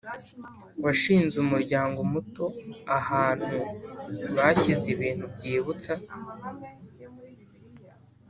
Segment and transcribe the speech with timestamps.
[0.83, 2.45] washinze umuryango muto
[2.97, 3.57] ahantu
[4.35, 5.93] bashyize ibintu byibutsa